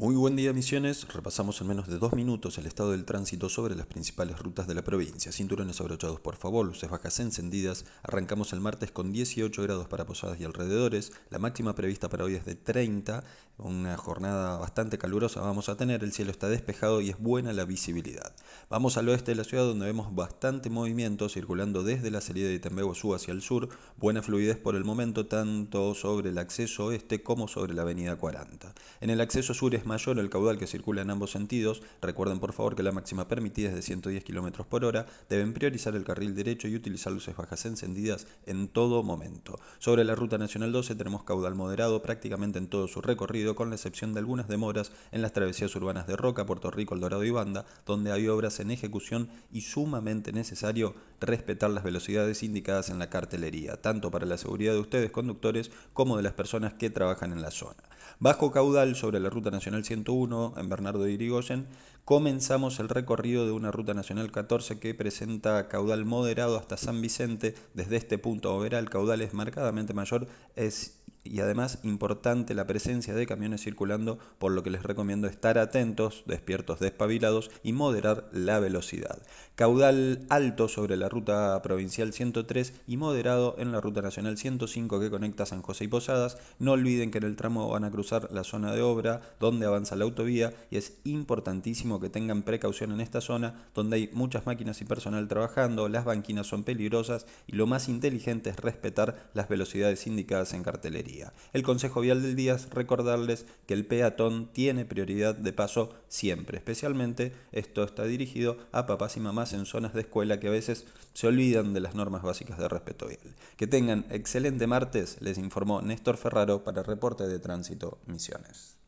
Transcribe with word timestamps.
Muy 0.00 0.14
buen 0.14 0.34
día 0.34 0.54
Misiones, 0.54 1.06
repasamos 1.12 1.60
en 1.60 1.66
menos 1.66 1.86
de 1.86 1.98
dos 1.98 2.14
minutos 2.14 2.56
el 2.56 2.64
estado 2.64 2.92
del 2.92 3.04
tránsito 3.04 3.50
sobre 3.50 3.76
las 3.76 3.84
principales 3.84 4.38
rutas 4.38 4.66
de 4.66 4.74
la 4.74 4.82
provincia. 4.82 5.30
Cinturones 5.30 5.78
abrochados 5.78 6.20
por 6.20 6.36
favor, 6.36 6.64
luces 6.64 6.88
bajas 6.88 7.20
encendidas. 7.20 7.84
Arrancamos 8.02 8.54
el 8.54 8.60
martes 8.60 8.92
con 8.92 9.12
18 9.12 9.62
grados 9.62 9.88
para 9.88 10.06
Posadas 10.06 10.40
y 10.40 10.44
alrededores. 10.44 11.12
La 11.28 11.38
máxima 11.38 11.74
prevista 11.74 12.08
para 12.08 12.24
hoy 12.24 12.34
es 12.34 12.46
de 12.46 12.54
30, 12.54 13.24
una 13.62 13.98
jornada 13.98 14.56
bastante 14.56 14.96
calurosa 14.96 15.42
vamos 15.42 15.68
a 15.68 15.76
tener. 15.76 16.02
El 16.02 16.12
cielo 16.12 16.30
está 16.30 16.48
despejado 16.48 17.02
y 17.02 17.10
es 17.10 17.18
buena 17.18 17.52
la 17.52 17.66
visibilidad. 17.66 18.34
Vamos 18.70 18.96
al 18.96 19.06
oeste 19.10 19.32
de 19.32 19.34
la 19.34 19.44
ciudad 19.44 19.64
donde 19.64 19.84
vemos 19.84 20.14
bastante 20.14 20.70
movimiento 20.70 21.28
circulando 21.28 21.82
desde 21.82 22.10
la 22.10 22.22
salida 22.22 22.48
de 22.48 22.54
Itembeguazú 22.54 23.14
hacia 23.14 23.32
el 23.32 23.42
sur. 23.42 23.68
Buena 23.98 24.22
fluidez 24.22 24.56
por 24.56 24.76
el 24.76 24.84
momento 24.84 25.26
tanto 25.26 25.94
sobre 25.94 26.30
el 26.30 26.38
acceso 26.38 26.86
oeste 26.86 27.22
como 27.22 27.48
sobre 27.48 27.74
la 27.74 27.82
avenida 27.82 28.16
40. 28.16 28.72
En 29.02 29.10
el 29.10 29.20
acceso 29.20 29.52
sur 29.52 29.74
es 29.74 29.84
mayor 29.90 30.18
el 30.18 30.30
caudal 30.30 30.56
que 30.56 30.66
circula 30.66 31.02
en 31.02 31.10
ambos 31.10 31.32
sentidos, 31.32 31.82
recuerden 32.00 32.38
por 32.38 32.52
favor 32.52 32.76
que 32.76 32.82
la 32.82 32.92
máxima 32.92 33.26
permitida 33.26 33.70
es 33.70 33.74
de 33.74 33.82
110 33.82 34.24
km 34.24 34.64
por 34.64 34.84
hora, 34.84 35.06
deben 35.28 35.52
priorizar 35.52 35.96
el 35.96 36.04
carril 36.04 36.34
derecho 36.34 36.68
y 36.68 36.76
utilizar 36.76 37.12
luces 37.12 37.36
bajas 37.36 37.66
encendidas 37.66 38.26
en 38.46 38.68
todo 38.68 39.02
momento. 39.02 39.58
Sobre 39.78 40.04
la 40.04 40.14
ruta 40.14 40.38
nacional 40.38 40.72
12 40.72 40.94
tenemos 40.94 41.24
caudal 41.24 41.54
moderado 41.54 42.02
prácticamente 42.02 42.58
en 42.58 42.68
todo 42.68 42.86
su 42.86 43.00
recorrido, 43.00 43.54
con 43.54 43.70
la 43.70 43.76
excepción 43.76 44.12
de 44.14 44.20
algunas 44.20 44.48
demoras 44.48 44.92
en 45.10 45.22
las 45.22 45.32
travesías 45.32 45.74
urbanas 45.74 46.06
de 46.06 46.16
Roca, 46.16 46.46
Puerto 46.46 46.70
Rico, 46.70 46.94
El 46.94 47.00
Dorado 47.00 47.24
y 47.24 47.30
Banda, 47.30 47.66
donde 47.84 48.12
hay 48.12 48.28
obras 48.28 48.60
en 48.60 48.70
ejecución 48.70 49.28
y 49.52 49.62
sumamente 49.62 50.32
necesario 50.32 50.94
respetar 51.20 51.70
las 51.70 51.84
velocidades 51.84 52.42
indicadas 52.42 52.90
en 52.90 52.98
la 52.98 53.10
cartelería, 53.10 53.82
tanto 53.82 54.10
para 54.10 54.26
la 54.26 54.38
seguridad 54.38 54.72
de 54.72 54.80
ustedes 54.80 55.10
conductores 55.10 55.70
como 55.92 56.16
de 56.16 56.22
las 56.22 56.32
personas 56.32 56.74
que 56.74 56.90
trabajan 56.90 57.32
en 57.32 57.42
la 57.42 57.50
zona. 57.50 57.82
Bajo 58.18 58.50
caudal 58.50 58.96
sobre 58.96 59.20
la 59.20 59.30
ruta 59.30 59.50
nacional 59.50 59.69
101 59.84 60.54
en 60.56 60.68
Bernardo 60.68 61.02
de 61.04 61.12
Irigoyen, 61.12 61.66
comenzamos 62.04 62.80
el 62.80 62.88
recorrido 62.88 63.46
de 63.46 63.52
una 63.52 63.70
ruta 63.70 63.94
nacional 63.94 64.30
14 64.30 64.78
que 64.78 64.94
presenta 64.94 65.68
caudal 65.68 66.04
moderado 66.04 66.58
hasta 66.58 66.76
San 66.76 67.00
Vicente. 67.00 67.54
Desde 67.74 67.96
este 67.96 68.18
punto 68.18 68.50
a 68.50 68.66
el 68.78 68.90
caudal 68.90 69.20
es 69.20 69.34
marcadamente 69.34 69.94
mayor, 69.94 70.26
es 70.56 70.99
y 71.24 71.40
además 71.40 71.78
importante 71.82 72.54
la 72.54 72.66
presencia 72.66 73.14
de 73.14 73.26
camiones 73.26 73.62
circulando, 73.62 74.18
por 74.38 74.52
lo 74.52 74.62
que 74.62 74.70
les 74.70 74.82
recomiendo 74.82 75.28
estar 75.28 75.58
atentos, 75.58 76.24
despiertos, 76.26 76.80
despabilados 76.80 77.50
y 77.62 77.72
moderar 77.72 78.28
la 78.32 78.58
velocidad. 78.58 79.22
Caudal 79.54 80.26
alto 80.30 80.68
sobre 80.68 80.96
la 80.96 81.08
ruta 81.08 81.60
provincial 81.62 82.12
103 82.12 82.72
y 82.86 82.96
moderado 82.96 83.56
en 83.58 83.72
la 83.72 83.80
ruta 83.80 84.00
nacional 84.00 84.38
105 84.38 85.00
que 85.00 85.10
conecta 85.10 85.46
San 85.46 85.62
José 85.62 85.84
y 85.84 85.88
Posadas. 85.88 86.38
No 86.58 86.72
olviden 86.72 87.10
que 87.10 87.18
en 87.18 87.24
el 87.24 87.36
tramo 87.36 87.68
van 87.68 87.84
a 87.84 87.90
cruzar 87.90 88.32
la 88.32 88.44
zona 88.44 88.72
de 88.74 88.82
obra 88.82 89.20
donde 89.38 89.66
avanza 89.66 89.96
la 89.96 90.04
autovía 90.04 90.54
y 90.70 90.76
es 90.76 90.98
importantísimo 91.04 92.00
que 92.00 92.08
tengan 92.08 92.42
precaución 92.42 92.92
en 92.92 93.00
esta 93.00 93.20
zona 93.20 93.68
donde 93.74 93.96
hay 93.96 94.10
muchas 94.12 94.46
máquinas 94.46 94.80
y 94.80 94.84
personal 94.84 95.28
trabajando, 95.28 95.88
las 95.88 96.04
banquinas 96.04 96.46
son 96.46 96.64
peligrosas 96.64 97.26
y 97.46 97.56
lo 97.56 97.66
más 97.66 97.88
inteligente 97.88 98.50
es 98.50 98.56
respetar 98.56 99.30
las 99.34 99.48
velocidades 99.48 100.06
indicadas 100.06 100.54
en 100.54 100.62
cartelería. 100.62 101.09
El 101.52 101.62
consejo 101.62 102.00
vial 102.00 102.22
del 102.22 102.36
día 102.36 102.54
es 102.54 102.70
recordarles 102.70 103.46
que 103.66 103.74
el 103.74 103.86
peatón 103.86 104.50
tiene 104.52 104.84
prioridad 104.84 105.34
de 105.34 105.52
paso 105.52 105.92
siempre, 106.08 106.58
especialmente 106.58 107.32
esto 107.52 107.82
está 107.84 108.04
dirigido 108.04 108.58
a 108.72 108.86
papás 108.86 109.16
y 109.16 109.20
mamás 109.20 109.52
en 109.52 109.66
zonas 109.66 109.94
de 109.94 110.02
escuela 110.02 110.40
que 110.40 110.48
a 110.48 110.52
veces 110.52 110.86
se 111.14 111.26
olvidan 111.26 111.74
de 111.74 111.80
las 111.80 111.94
normas 111.94 112.22
básicas 112.22 112.58
de 112.58 112.68
respeto 112.68 113.06
vial. 113.06 113.34
Que 113.56 113.66
tengan 113.66 114.06
excelente 114.10 114.66
martes, 114.66 115.18
les 115.20 115.38
informó 115.38 115.82
Néstor 115.82 116.16
Ferraro 116.16 116.64
para 116.64 116.82
Reporte 116.82 117.26
de 117.26 117.38
Tránsito 117.38 117.98
Misiones. 118.06 118.79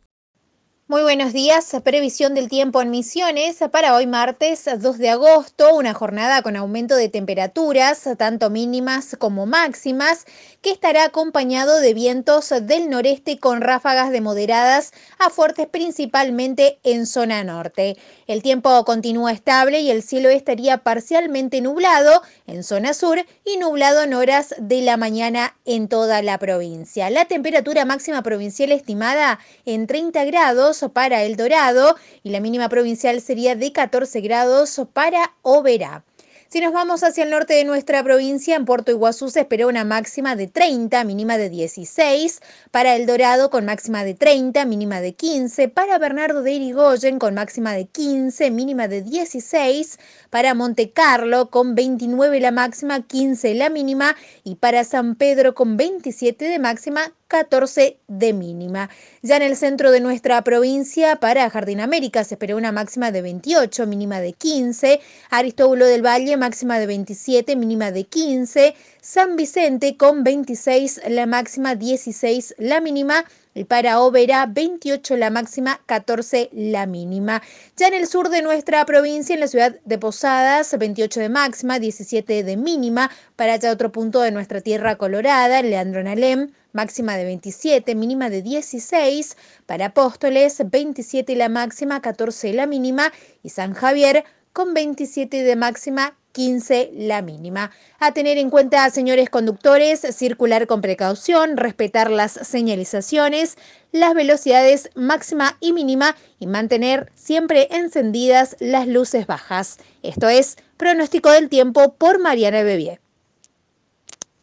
Muy 0.92 1.00
buenos 1.00 1.32
días. 1.32 1.74
Previsión 1.82 2.34
del 2.34 2.50
tiempo 2.50 2.82
en 2.82 2.90
Misiones 2.90 3.56
para 3.70 3.94
hoy 3.94 4.06
martes 4.06 4.68
2 4.78 4.98
de 4.98 5.08
agosto, 5.08 5.74
una 5.74 5.94
jornada 5.94 6.42
con 6.42 6.54
aumento 6.54 6.96
de 6.96 7.08
temperaturas, 7.08 8.06
tanto 8.18 8.50
mínimas 8.50 9.16
como 9.18 9.46
máximas, 9.46 10.26
que 10.60 10.70
estará 10.70 11.04
acompañado 11.04 11.80
de 11.80 11.94
vientos 11.94 12.50
del 12.50 12.90
noreste 12.90 13.38
con 13.38 13.62
ráfagas 13.62 14.10
de 14.10 14.20
moderadas 14.20 14.92
a 15.18 15.30
fuertes 15.30 15.66
principalmente 15.66 16.78
en 16.82 17.06
zona 17.06 17.42
norte. 17.42 17.96
El 18.26 18.42
tiempo 18.42 18.84
continúa 18.84 19.32
estable 19.32 19.80
y 19.80 19.90
el 19.90 20.02
cielo 20.02 20.28
estaría 20.28 20.76
parcialmente 20.76 21.62
nublado 21.62 22.20
en 22.46 22.62
zona 22.62 22.92
sur 22.92 23.18
y 23.46 23.56
nublado 23.56 24.02
en 24.02 24.12
horas 24.12 24.54
de 24.58 24.82
la 24.82 24.98
mañana 24.98 25.56
en 25.64 25.88
toda 25.88 26.20
la 26.20 26.36
provincia. 26.36 27.08
La 27.08 27.24
temperatura 27.24 27.86
máxima 27.86 28.22
provincial 28.22 28.72
estimada 28.72 29.38
en 29.64 29.86
30 29.86 30.26
grados 30.26 30.81
para 30.90 31.22
El 31.22 31.36
Dorado 31.36 31.96
y 32.22 32.30
la 32.30 32.40
mínima 32.40 32.68
provincial 32.68 33.20
sería 33.20 33.54
de 33.56 33.72
14 33.72 34.20
grados 34.20 34.80
para 34.92 35.34
Oberá. 35.42 36.04
Si 36.52 36.60
nos 36.60 36.74
vamos 36.74 37.02
hacia 37.02 37.24
el 37.24 37.30
norte 37.30 37.54
de 37.54 37.64
nuestra 37.64 38.04
provincia, 38.04 38.56
en 38.56 38.66
Puerto 38.66 38.92
Iguazú 38.92 39.30
se 39.30 39.40
espera 39.40 39.66
una 39.66 39.84
máxima 39.84 40.36
de 40.36 40.48
30, 40.48 41.02
mínima 41.04 41.38
de 41.38 41.48
16. 41.48 42.42
Para 42.70 42.94
El 42.94 43.06
Dorado 43.06 43.48
con 43.48 43.64
máxima 43.64 44.04
de 44.04 44.12
30, 44.12 44.66
mínima 44.66 45.00
de 45.00 45.14
15. 45.14 45.70
Para 45.70 45.96
Bernardo 45.96 46.42
de 46.42 46.52
Irigoyen 46.52 47.18
con 47.18 47.32
máxima 47.32 47.72
de 47.72 47.86
15, 47.86 48.50
mínima 48.50 48.86
de 48.86 49.00
16. 49.00 49.98
Para 50.28 50.52
Monte 50.52 50.90
Carlo 50.90 51.48
con 51.48 51.74
29 51.74 52.38
la 52.38 52.50
máxima, 52.50 53.00
15 53.00 53.54
la 53.54 53.70
mínima. 53.70 54.14
Y 54.44 54.56
para 54.56 54.84
San 54.84 55.14
Pedro 55.14 55.54
con 55.54 55.78
27 55.78 56.44
de 56.44 56.58
máxima, 56.58 57.14
14 57.32 57.96
de 58.08 58.34
mínima. 58.34 58.90
Ya 59.22 59.36
en 59.36 59.42
el 59.42 59.56
centro 59.56 59.90
de 59.90 60.00
nuestra 60.00 60.44
provincia, 60.44 61.16
para 61.16 61.48
Jardín 61.48 61.80
América, 61.80 62.24
se 62.24 62.34
espera 62.34 62.56
una 62.56 62.72
máxima 62.72 63.10
de 63.10 63.22
28, 63.22 63.86
mínima 63.86 64.20
de 64.20 64.34
15. 64.34 65.00
Aristóbulo 65.30 65.86
del 65.86 66.04
Valle, 66.04 66.36
máxima 66.36 66.78
de 66.78 66.86
27, 66.86 67.56
mínima 67.56 67.90
de 67.90 68.04
15. 68.04 68.74
San 69.00 69.36
Vicente 69.36 69.96
con 69.96 70.24
26, 70.24 71.00
la 71.08 71.24
máxima 71.24 71.74
16, 71.74 72.56
la 72.58 72.82
mínima. 72.82 73.24
Y 73.54 73.64
para 73.64 74.00
Oberá, 74.00 74.46
28 74.46 75.16
la 75.16 75.28
máxima, 75.28 75.80
14 75.84 76.48
la 76.52 76.86
mínima. 76.86 77.42
Ya 77.76 77.88
en 77.88 77.94
el 77.94 78.06
sur 78.06 78.30
de 78.30 78.40
nuestra 78.40 78.84
provincia, 78.86 79.34
en 79.34 79.40
la 79.40 79.48
ciudad 79.48 79.76
de 79.84 79.98
Posadas, 79.98 80.76
28 80.78 81.20
de 81.20 81.28
máxima, 81.28 81.78
17 81.78 82.44
de 82.44 82.56
mínima. 82.56 83.10
Para 83.36 83.54
allá 83.54 83.70
otro 83.70 83.92
punto 83.92 84.22
de 84.22 84.30
nuestra 84.30 84.62
tierra 84.62 84.96
colorada, 84.96 85.60
Leandro 85.60 86.02
Nalem, 86.02 86.50
máxima 86.72 87.16
de 87.16 87.24
27, 87.24 87.94
mínima 87.94 88.30
de 88.30 88.40
16. 88.40 89.36
Para 89.66 89.86
Apóstoles, 89.86 90.62
27 90.70 91.36
la 91.36 91.50
máxima, 91.50 92.00
14 92.00 92.54
la 92.54 92.66
mínima. 92.66 93.12
Y 93.42 93.50
San 93.50 93.74
Javier, 93.74 94.24
con 94.54 94.72
27 94.72 95.42
de 95.42 95.56
máxima, 95.56 96.16
15 96.32 96.90
la 96.94 97.22
mínima. 97.22 97.70
A 97.98 98.12
tener 98.12 98.38
en 98.38 98.50
cuenta, 98.50 98.88
señores 98.90 99.30
conductores, 99.30 100.00
circular 100.00 100.66
con 100.66 100.80
precaución, 100.80 101.56
respetar 101.56 102.10
las 102.10 102.32
señalizaciones, 102.32 103.56
las 103.92 104.14
velocidades 104.14 104.90
máxima 104.94 105.56
y 105.60 105.72
mínima 105.72 106.16
y 106.38 106.46
mantener 106.46 107.12
siempre 107.14 107.68
encendidas 107.70 108.56
las 108.58 108.88
luces 108.88 109.26
bajas. 109.26 109.78
Esto 110.02 110.28
es 110.28 110.56
pronóstico 110.76 111.30
del 111.30 111.48
tiempo 111.48 111.94
por 111.94 112.18
Mariana 112.18 112.62
Bebier. 112.62 113.00